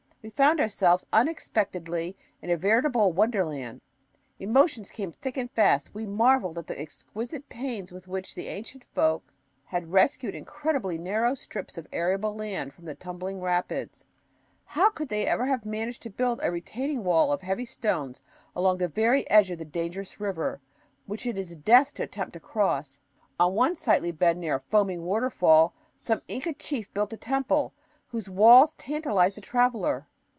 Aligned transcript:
We 0.23 0.29
found 0.29 0.59
ourselves 0.61 1.03
unexpectedly 1.11 2.15
in 2.43 2.51
a 2.51 2.55
veritable 2.55 3.11
wonderland. 3.11 3.81
Emotions 4.37 4.91
came 4.91 5.11
thick 5.11 5.35
and 5.35 5.49
fast. 5.49 5.95
We 5.95 6.05
marveled 6.05 6.59
at 6.59 6.67
the 6.67 6.79
exquisite 6.79 7.49
pains 7.49 7.91
with 7.91 8.07
which 8.07 8.35
the 8.35 8.47
ancient 8.47 8.83
folk 8.93 9.33
had 9.65 9.91
rescued 9.91 10.35
incredibly 10.35 10.99
narrow 10.99 11.33
strips 11.33 11.75
of 11.75 11.87
arable 11.91 12.35
land 12.35 12.71
from 12.71 12.85
the 12.85 12.93
tumbling 12.93 13.41
rapids. 13.41 14.05
How 14.65 14.91
could 14.91 15.07
they 15.07 15.25
ever 15.25 15.47
have 15.47 15.65
managed 15.65 16.03
to 16.03 16.11
build 16.11 16.39
a 16.43 16.51
retaining 16.51 17.03
wall 17.03 17.31
of 17.31 17.41
heavy 17.41 17.65
stones 17.65 18.21
along 18.55 18.77
the 18.77 18.87
very 18.87 19.27
edge 19.27 19.49
of 19.49 19.57
the 19.57 19.65
dangerous 19.65 20.19
river, 20.19 20.61
which 21.07 21.25
it 21.25 21.35
is 21.35 21.55
death 21.55 21.95
to 21.95 22.03
attempt 22.03 22.33
to 22.33 22.39
cross! 22.39 23.01
On 23.39 23.55
one 23.55 23.73
sightly 23.73 24.11
bend 24.11 24.39
near 24.39 24.57
a 24.57 24.59
foaming 24.59 25.01
waterfall 25.01 25.73
some 25.95 26.21
Inca 26.27 26.53
chief 26.53 26.93
built 26.93 27.11
a 27.11 27.17
temple, 27.17 27.73
whose 28.09 28.29
walls 28.29 28.73
tantalize 28.73 29.33
the 29.33 29.41
traveler. 29.41 30.05